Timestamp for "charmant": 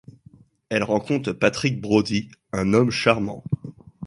2.89-3.43